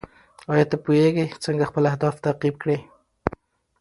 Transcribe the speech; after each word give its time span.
ایا 0.51 0.65
ته 0.71 0.77
پوهېږې 0.83 1.25
څنګه 1.45 1.63
خپل 1.69 1.83
اهداف 1.91 2.15
تعقیب 2.25 2.55
کړې؟ 2.61 2.77